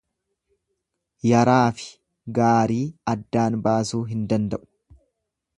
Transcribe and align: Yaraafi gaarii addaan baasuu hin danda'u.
Yaraafi 1.31 1.91
gaarii 2.39 2.81
addaan 3.15 3.61
baasuu 3.69 4.03
hin 4.15 4.29
danda'u. 4.33 4.69